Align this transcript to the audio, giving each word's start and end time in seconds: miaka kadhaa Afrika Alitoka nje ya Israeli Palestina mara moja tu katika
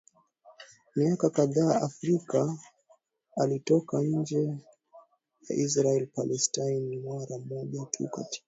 miaka 0.95 1.29
kadhaa 1.29 1.81
Afrika 1.81 2.57
Alitoka 3.35 4.01
nje 4.01 4.57
ya 5.49 5.55
Israeli 5.55 6.05
Palestina 6.05 6.99
mara 7.05 7.37
moja 7.37 7.85
tu 7.91 8.07
katika 8.07 8.37